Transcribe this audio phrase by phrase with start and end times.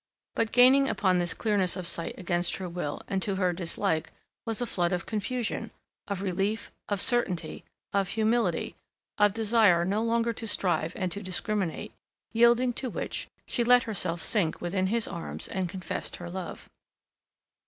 [0.33, 4.11] But, gaining upon this clearness of sight against her will, and to her dislike,
[4.47, 5.69] was a flood of confusion,
[6.07, 8.75] of relief, of certainty, of humility,
[9.19, 11.93] of desire no longer to strive and to discriminate,
[12.31, 16.67] yielding to which, she let herself sink within his arms and confessed her love.